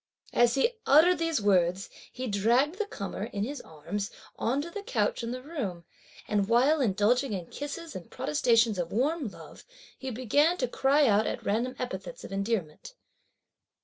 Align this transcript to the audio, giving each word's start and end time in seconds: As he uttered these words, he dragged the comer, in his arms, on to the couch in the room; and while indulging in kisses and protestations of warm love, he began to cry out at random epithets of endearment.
As 0.33 0.55
he 0.55 0.71
uttered 0.87 1.19
these 1.19 1.39
words, 1.43 1.87
he 2.11 2.25
dragged 2.25 2.79
the 2.79 2.87
comer, 2.87 3.25
in 3.25 3.43
his 3.43 3.61
arms, 3.61 4.09
on 4.35 4.59
to 4.63 4.71
the 4.71 4.81
couch 4.81 5.21
in 5.21 5.29
the 5.29 5.43
room; 5.43 5.83
and 6.27 6.47
while 6.49 6.81
indulging 6.81 7.33
in 7.33 7.45
kisses 7.45 7.95
and 7.95 8.09
protestations 8.09 8.79
of 8.79 8.91
warm 8.91 9.27
love, 9.27 9.63
he 9.95 10.09
began 10.09 10.57
to 10.57 10.67
cry 10.67 11.05
out 11.05 11.27
at 11.27 11.45
random 11.45 11.75
epithets 11.77 12.23
of 12.23 12.31
endearment. 12.31 12.95